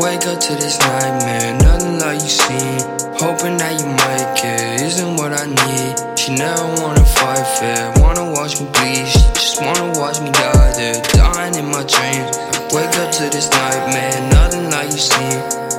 [0.00, 1.58] Wake up to this nightmare.
[1.58, 2.78] Nothing like you seen.
[3.18, 4.80] Hoping that you might care.
[4.80, 6.18] Isn't what I need.
[6.18, 7.92] She never wanna fight fair.
[8.00, 9.17] Wanna watch me bleed.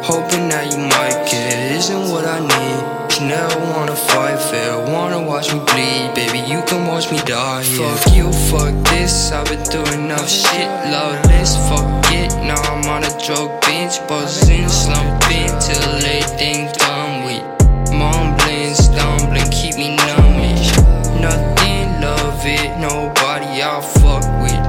[0.10, 3.14] Hoping that you might get Isn't what I need.
[3.14, 4.74] She never wanna fight fair.
[4.89, 6.16] Wanna watch me bleed.
[6.16, 7.61] Baby, you can watch me die.
[7.61, 7.93] Yeah.
[7.93, 9.32] Fuck you, fuck this.
[9.32, 10.66] I've been through enough shit.
[10.89, 12.33] Love this, fuck it.
[12.42, 14.02] Now I'm on a drug binge.
[14.10, 17.46] Buzzing, slumping till everything's done with.
[17.94, 20.74] Mumbling, stumbling, keep me numbish.
[21.21, 22.80] Nothing, love it.
[22.82, 24.61] Nobody I fuck with.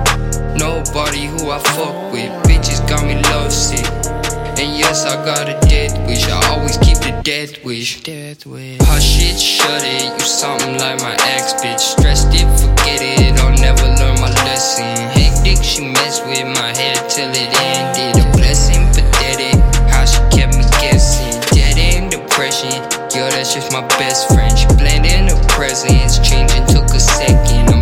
[0.61, 2.29] Nobody who I fuck with.
[2.45, 4.20] Bitches got me lovesick.
[4.61, 6.29] And yes, I got a death wish.
[6.29, 8.03] I always keep the death wish.
[8.03, 8.77] Death wish.
[8.83, 10.13] Hush it, shut it.
[10.13, 11.81] You something like my ex bitch.
[11.81, 13.41] Stressed it, forget it.
[13.41, 14.85] I'll never learn my lesson.
[15.17, 18.21] Hectic, she messed with my head till it ended.
[18.21, 19.57] A blessing, pathetic.
[19.89, 21.41] How she kept me guessing.
[21.57, 22.85] Dead end depression.
[23.17, 24.53] Yo, that's just my best friend.
[24.53, 26.21] She blending the presence.
[26.21, 27.73] Changing took a second.
[27.73, 27.80] I'm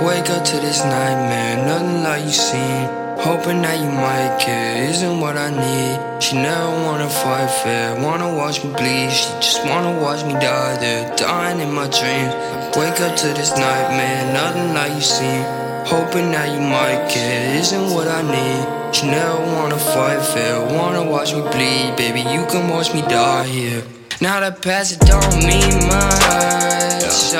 [0.00, 1.56] Wake up to this nightmare.
[1.64, 2.88] Nothing like you seen.
[3.16, 4.90] Hoping that you might care.
[4.90, 6.22] Isn't what I need.
[6.22, 7.98] She never wanna fight fair.
[8.02, 9.10] Wanna watch me bleed.
[9.10, 11.16] She just wanna watch me die there.
[11.16, 12.34] Dying in my dreams.
[12.76, 14.32] Wake up to this nightmare.
[14.34, 15.42] Nothing like you seen.
[15.86, 17.56] Hoping that you might care.
[17.56, 18.94] Isn't what I need.
[18.94, 20.60] She never wanna fight fair.
[20.60, 21.96] Wanna watch me bleed.
[21.96, 23.82] Baby, you can watch me die here.
[24.20, 26.76] Now the past it don't mean much.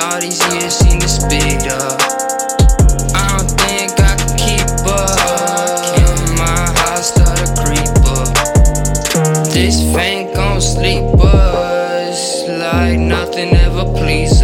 [0.01, 2.26] All these years seem to speed up.
[9.57, 14.36] This fame gon' sleep us like nothing ever please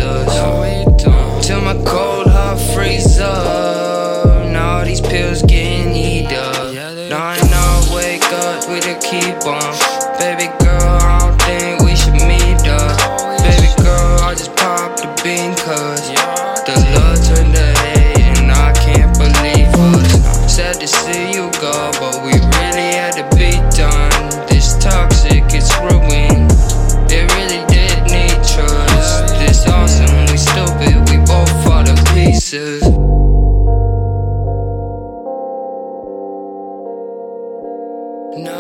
[32.53, 32.59] Now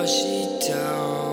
[0.07, 1.32] she's down.